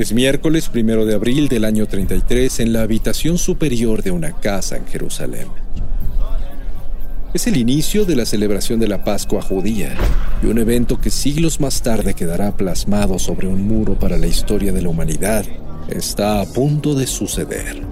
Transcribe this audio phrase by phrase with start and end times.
[0.00, 4.78] Es miércoles primero de abril del año 33 en la habitación superior de una casa
[4.78, 5.48] en Jerusalén.
[7.34, 9.94] Es el inicio de la celebración de la Pascua judía
[10.42, 14.72] y un evento que siglos más tarde quedará plasmado sobre un muro para la historia
[14.72, 15.44] de la humanidad
[15.90, 17.82] está a punto de suceder.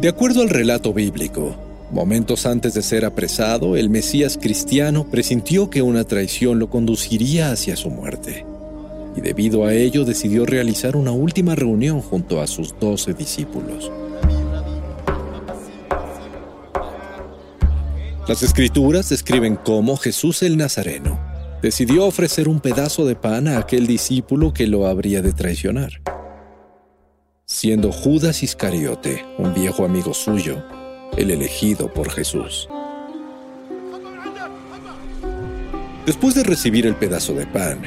[0.00, 1.54] De acuerdo al relato bíblico,
[1.92, 7.76] momentos antes de ser apresado, el Mesías cristiano presintió que una traición lo conduciría hacia
[7.76, 8.44] su muerte
[9.16, 13.90] y debido a ello decidió realizar una última reunión junto a sus doce discípulos.
[18.28, 23.86] Las escrituras describen cómo Jesús el Nazareno decidió ofrecer un pedazo de pan a aquel
[23.86, 26.02] discípulo que lo habría de traicionar.
[27.46, 30.62] Siendo Judas Iscariote, un viejo amigo suyo,
[31.16, 32.68] el elegido por Jesús.
[36.04, 37.80] Después de recibir el pedazo de pan,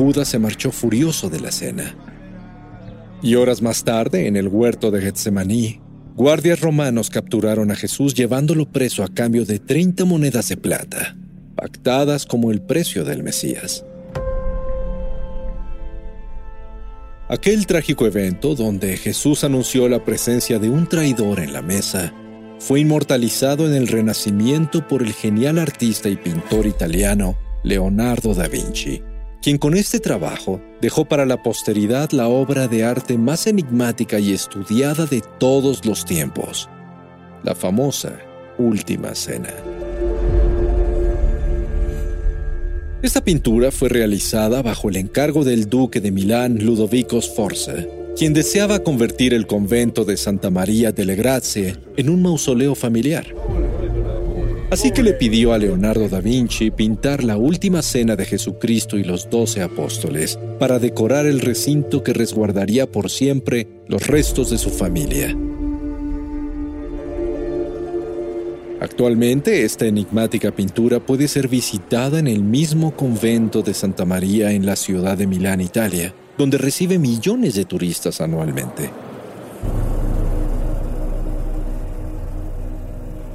[0.00, 1.94] Judas se marchó furioso de la cena.
[3.20, 5.78] Y horas más tarde, en el huerto de Getsemaní,
[6.16, 11.18] guardias romanos capturaron a Jesús llevándolo preso a cambio de 30 monedas de plata,
[11.54, 13.84] pactadas como el precio del Mesías.
[17.28, 22.14] Aquel trágico evento donde Jesús anunció la presencia de un traidor en la mesa
[22.58, 29.02] fue inmortalizado en el Renacimiento por el genial artista y pintor italiano Leonardo da Vinci
[29.42, 34.32] quien con este trabajo dejó para la posteridad la obra de arte más enigmática y
[34.32, 36.68] estudiada de todos los tiempos,
[37.42, 38.18] la famosa
[38.58, 39.54] Última Cena.
[43.02, 47.76] Esta pintura fue realizada bajo el encargo del duque de Milán Ludovico Sforza,
[48.14, 53.24] quien deseaba convertir el convento de Santa María delle Grazie en un mausoleo familiar.
[54.70, 59.02] Así que le pidió a Leonardo da Vinci pintar la última cena de Jesucristo y
[59.02, 64.70] los doce apóstoles para decorar el recinto que resguardaría por siempre los restos de su
[64.70, 65.36] familia.
[68.80, 74.66] Actualmente esta enigmática pintura puede ser visitada en el mismo convento de Santa María en
[74.66, 78.88] la ciudad de Milán, Italia, donde recibe millones de turistas anualmente.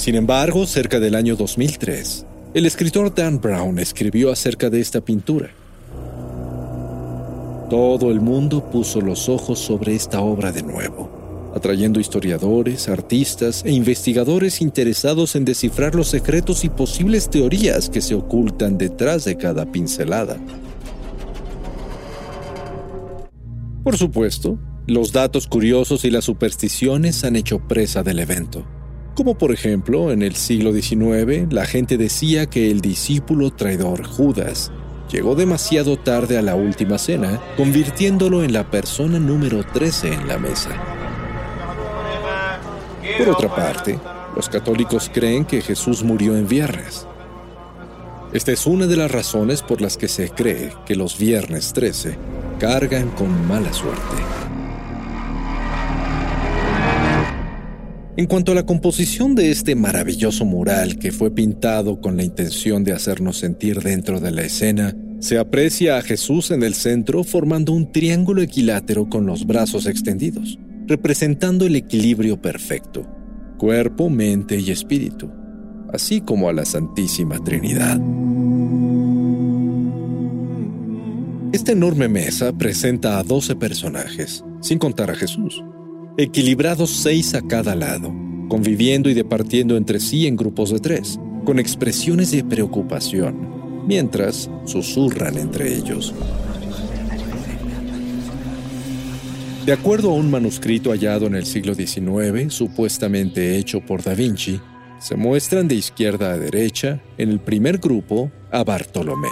[0.00, 2.24] Sin embargo, cerca del año 2003,
[2.54, 5.50] el escritor Dan Brown escribió acerca de esta pintura.
[7.68, 13.72] Todo el mundo puso los ojos sobre esta obra de nuevo, atrayendo historiadores, artistas e
[13.72, 19.70] investigadores interesados en descifrar los secretos y posibles teorías que se ocultan detrás de cada
[19.70, 20.38] pincelada.
[23.84, 28.64] Por supuesto, los datos curiosos y las supersticiones han hecho presa del evento
[29.14, 34.70] como por ejemplo en el siglo XIX la gente decía que el discípulo traidor Judas
[35.10, 40.38] llegó demasiado tarde a la última cena, convirtiéndolo en la persona número 13 en la
[40.38, 40.70] mesa.
[43.18, 43.98] Por otra parte,
[44.36, 47.06] los católicos creen que Jesús murió en viernes.
[48.32, 52.16] Esta es una de las razones por las que se cree que los viernes 13
[52.60, 54.49] cargan con mala suerte.
[58.16, 62.82] En cuanto a la composición de este maravilloso mural que fue pintado con la intención
[62.82, 67.72] de hacernos sentir dentro de la escena, se aprecia a Jesús en el centro formando
[67.72, 73.06] un triángulo equilátero con los brazos extendidos, representando el equilibrio perfecto,
[73.58, 75.30] cuerpo, mente y espíritu,
[75.92, 78.00] así como a la Santísima Trinidad.
[81.52, 85.62] Esta enorme mesa presenta a 12 personajes, sin contar a Jesús
[86.16, 88.12] equilibrados seis a cada lado,
[88.48, 95.38] conviviendo y departiendo entre sí en grupos de tres, con expresiones de preocupación, mientras susurran
[95.38, 96.14] entre ellos.
[99.64, 104.60] De acuerdo a un manuscrito hallado en el siglo XIX, supuestamente hecho por Da Vinci,
[104.98, 109.28] se muestran de izquierda a derecha, en el primer grupo, a Bartolomé,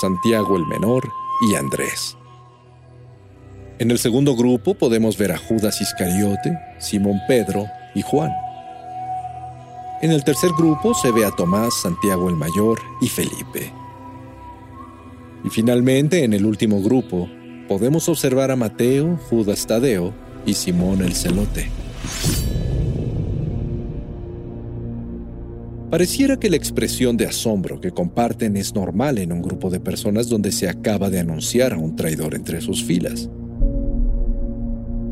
[0.00, 1.02] Santiago el Menor
[1.50, 2.16] y Andrés.
[3.80, 8.30] En el segundo grupo podemos ver a Judas Iscariote, Simón Pedro y Juan.
[10.00, 13.72] En el tercer grupo se ve a Tomás, Santiago el Mayor y Felipe.
[15.44, 17.28] Y finalmente, en el último grupo,
[17.66, 20.14] podemos observar a Mateo, Judas Tadeo
[20.46, 21.68] y Simón el Celote.
[25.90, 30.28] Pareciera que la expresión de asombro que comparten es normal en un grupo de personas
[30.28, 33.28] donde se acaba de anunciar a un traidor entre sus filas.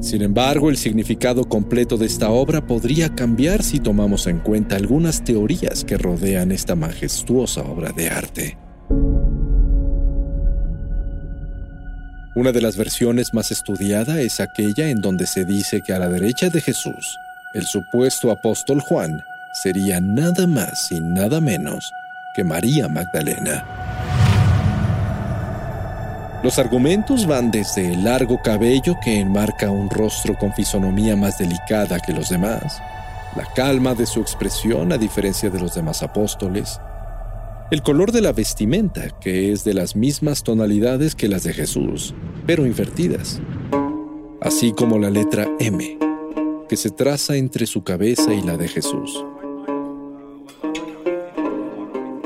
[0.02, 5.22] Sin embargo, el significado completo de esta obra podría cambiar si tomamos en cuenta algunas
[5.22, 8.58] teorías que rodean esta majestuosa obra de arte.
[12.34, 16.08] Una de las versiones más estudiada es aquella en donde se dice que a la
[16.08, 17.16] derecha de Jesús,
[17.54, 19.22] el supuesto apóstol Juan
[19.62, 21.93] sería nada más y nada menos
[22.34, 23.92] que María Magdalena.
[26.43, 32.00] Los argumentos van desde el largo cabello que enmarca un rostro con fisonomía más delicada
[32.00, 32.83] que los demás,
[33.37, 36.81] la calma de su expresión a diferencia de los demás apóstoles,
[37.71, 42.12] el color de la vestimenta que es de las mismas tonalidades que las de Jesús,
[42.45, 43.41] pero invertidas,
[44.41, 45.99] así como la letra M
[46.69, 49.25] que se traza entre su cabeza y la de Jesús.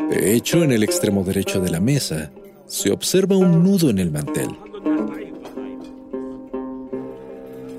[0.08, 2.30] De hecho, en el extremo derecho de la mesa
[2.66, 4.48] se observa un nudo en el mantel.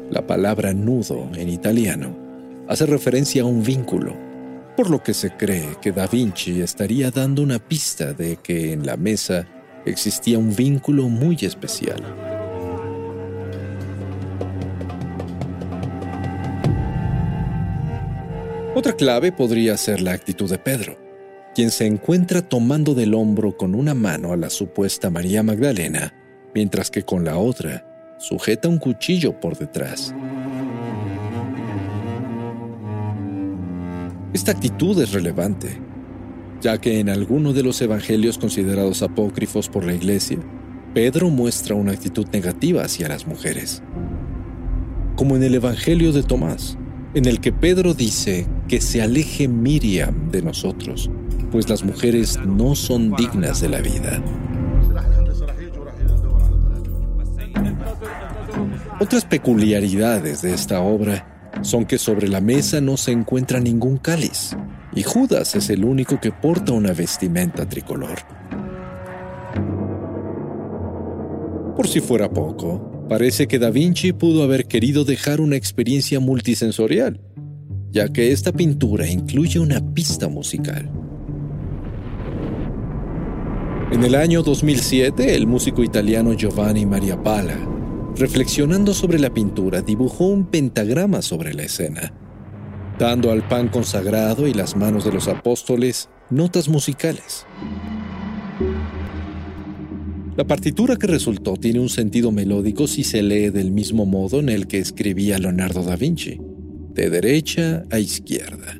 [0.09, 2.15] La palabra nudo en italiano
[2.67, 4.15] hace referencia a un vínculo,
[4.77, 8.85] por lo que se cree que Da Vinci estaría dando una pista de que en
[8.85, 9.45] la mesa
[9.85, 12.01] existía un vínculo muy especial.
[18.73, 21.06] Otra clave podría ser la actitud de Pedro
[21.57, 26.13] quien se encuentra tomando del hombro con una mano a la supuesta María Magdalena,
[26.53, 30.13] mientras que con la otra sujeta un cuchillo por detrás.
[34.33, 35.81] Esta actitud es relevante,
[36.61, 40.37] ya que en alguno de los evangelios considerados apócrifos por la Iglesia,
[40.93, 43.81] Pedro muestra una actitud negativa hacia las mujeres.
[45.15, 46.77] Como en el Evangelio de Tomás,
[47.15, 51.09] en el que Pedro dice que se aleje Miriam de nosotros,
[51.51, 54.21] pues las mujeres no son dignas de la vida.
[58.99, 64.55] Otras peculiaridades de esta obra son que sobre la mesa no se encuentra ningún cáliz,
[64.93, 68.17] y Judas es el único que porta una vestimenta tricolor.
[71.75, 77.21] Por si fuera poco, parece que Da Vinci pudo haber querido dejar una experiencia multisensorial,
[77.91, 80.89] ya que esta pintura incluye una pista musical.
[83.89, 87.57] En el año 2007, el músico italiano Giovanni Maria Pala,
[88.17, 92.11] reflexionando sobre la pintura, dibujó un pentagrama sobre la escena,
[92.99, 97.45] dando al pan consagrado y las manos de los apóstoles notas musicales.
[100.35, 104.49] La partitura que resultó tiene un sentido melódico si se lee del mismo modo en
[104.49, 106.37] el que escribía Leonardo da Vinci,
[106.93, 108.77] de derecha a izquierda.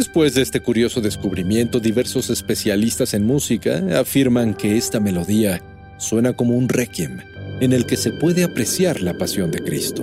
[0.00, 5.60] Después de este curioso descubrimiento, diversos especialistas en música afirman que esta melodía
[5.98, 7.18] suena como un requiem
[7.60, 10.02] en el que se puede apreciar la pasión de Cristo.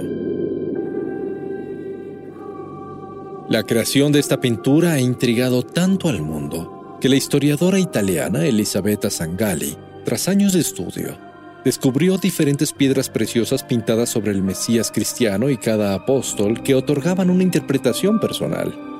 [3.49, 9.09] La creación de esta pintura ha intrigado tanto al mundo que la historiadora italiana Elisabetta
[9.09, 9.75] Sangalli,
[10.05, 11.17] tras años de estudio,
[11.65, 17.41] descubrió diferentes piedras preciosas pintadas sobre el Mesías cristiano y cada apóstol que otorgaban una
[17.41, 18.96] interpretación personal.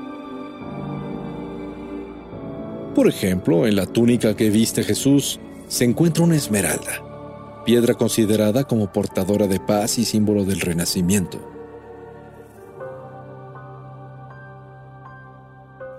[2.97, 8.91] Por ejemplo, en la túnica que viste Jesús se encuentra una esmeralda, piedra considerada como
[8.91, 11.39] portadora de paz y símbolo del renacimiento.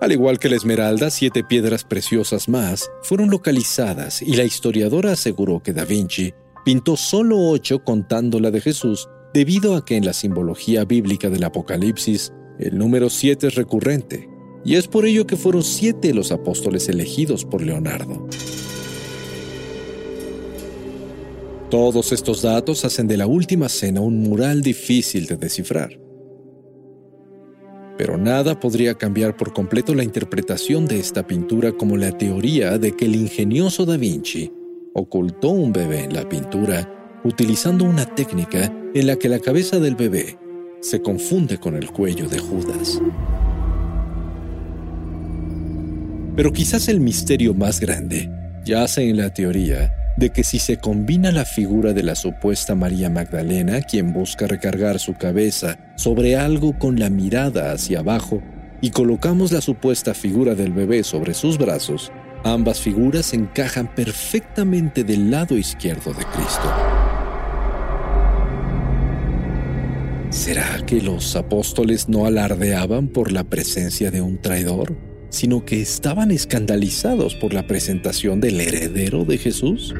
[0.00, 5.62] Al igual que la esmeralda, siete piedras preciosas más fueron localizadas y la historiadora aseguró
[5.62, 10.14] que Da Vinci pintó solo ocho contando la de Jesús debido a que en la
[10.14, 14.36] simbología bíblica del Apocalipsis el número siete es recurrente
[14.68, 18.28] y es por ello que fueron siete los apóstoles elegidos por Leonardo.
[21.70, 25.98] Todos estos datos hacen de la última cena un mural difícil de descifrar.
[27.96, 32.92] Pero nada podría cambiar por completo la interpretación de esta pintura como la teoría de
[32.92, 34.52] que el ingenioso Da Vinci
[34.92, 39.94] ocultó un bebé en la pintura utilizando una técnica en la que la cabeza del
[39.94, 40.36] bebé
[40.82, 43.00] se confunde con el cuello de Judas.
[46.38, 48.30] Pero quizás el misterio más grande
[48.64, 53.10] yace en la teoría de que si se combina la figura de la supuesta María
[53.10, 58.40] Magdalena, quien busca recargar su cabeza sobre algo con la mirada hacia abajo,
[58.80, 62.12] y colocamos la supuesta figura del bebé sobre sus brazos,
[62.44, 66.72] Ambas figuras encajan perfectamente del lado izquierdo de Cristo.
[70.30, 76.30] ¿Será que los apóstoles no alardeaban por la presencia de un traidor, sino que estaban
[76.30, 79.94] escandalizados por la presentación del heredero de Jesús?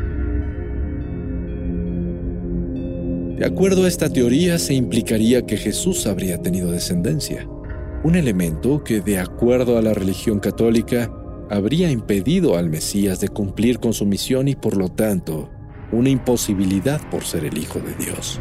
[3.37, 7.49] De acuerdo a esta teoría, se implicaría que Jesús habría tenido descendencia,
[8.03, 11.11] un elemento que, de acuerdo a la religión católica,
[11.51, 15.51] habría impedido al Mesías de cumplir con su misión y por lo tanto
[15.93, 18.41] una imposibilidad por ser el Hijo de Dios.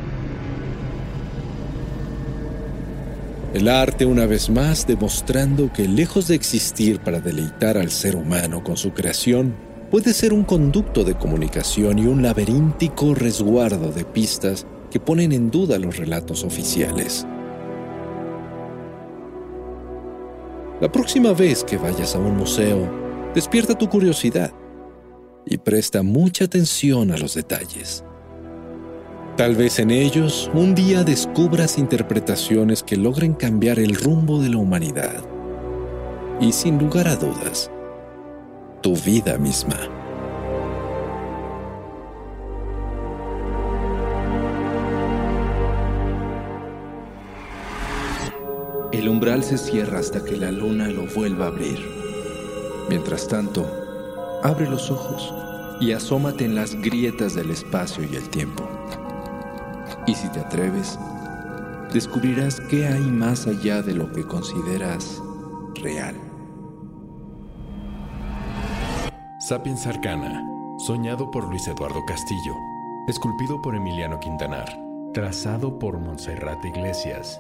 [3.57, 8.63] El arte una vez más demostrando que lejos de existir para deleitar al ser humano
[8.63, 9.55] con su creación,
[9.89, 15.49] puede ser un conducto de comunicación y un laberíntico resguardo de pistas que ponen en
[15.49, 17.25] duda los relatos oficiales.
[20.79, 22.87] La próxima vez que vayas a un museo,
[23.33, 24.51] despierta tu curiosidad
[25.47, 28.03] y presta mucha atención a los detalles.
[29.37, 34.57] Tal vez en ellos un día descubras interpretaciones que logren cambiar el rumbo de la
[34.57, 35.23] humanidad
[36.41, 37.69] y sin lugar a dudas,
[38.81, 39.77] tu vida misma.
[48.91, 51.77] El umbral se cierra hasta que la luna lo vuelva a abrir.
[52.89, 53.71] Mientras tanto,
[54.41, 55.31] abre los ojos
[55.79, 58.67] y asómate en las grietas del espacio y el tiempo.
[60.07, 60.97] Y si te atreves,
[61.93, 65.21] descubrirás qué hay más allá de lo que consideras
[65.75, 66.15] real.
[69.39, 70.43] Sapiens Arcana,
[70.79, 72.55] soñado por Luis Eduardo Castillo,
[73.07, 74.67] esculpido por Emiliano Quintanar,
[75.13, 77.39] trazado por Montserrat Iglesias